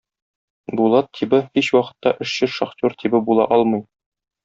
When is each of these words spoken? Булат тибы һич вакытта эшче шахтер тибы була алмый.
Булат 0.79 1.09
тибы 1.19 1.43
һич 1.59 1.71
вакытта 1.77 2.17
эшче 2.27 2.53
шахтер 2.57 3.01
тибы 3.05 3.25
була 3.33 3.51
алмый. 3.59 3.89